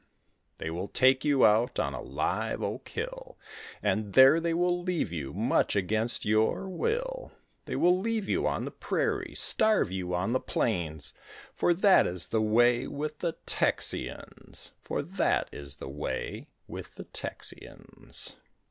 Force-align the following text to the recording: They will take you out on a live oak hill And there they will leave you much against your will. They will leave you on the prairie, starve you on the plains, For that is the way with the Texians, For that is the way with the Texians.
They 0.57 0.71
will 0.71 0.87
take 0.87 1.23
you 1.23 1.45
out 1.45 1.77
on 1.77 1.93
a 1.93 2.01
live 2.01 2.63
oak 2.63 2.89
hill 2.89 3.37
And 3.83 4.13
there 4.13 4.39
they 4.39 4.51
will 4.55 4.81
leave 4.81 5.11
you 5.11 5.31
much 5.31 5.75
against 5.75 6.25
your 6.25 6.67
will. 6.67 7.33
They 7.65 7.75
will 7.75 7.99
leave 7.99 8.27
you 8.27 8.47
on 8.47 8.65
the 8.65 8.71
prairie, 8.71 9.35
starve 9.35 9.91
you 9.91 10.15
on 10.15 10.33
the 10.33 10.39
plains, 10.39 11.13
For 11.53 11.71
that 11.75 12.07
is 12.07 12.29
the 12.29 12.41
way 12.41 12.87
with 12.87 13.19
the 13.19 13.33
Texians, 13.45 14.71
For 14.81 15.03
that 15.03 15.49
is 15.53 15.75
the 15.75 15.87
way 15.87 16.47
with 16.67 16.95
the 16.95 17.03
Texians. 17.03 18.37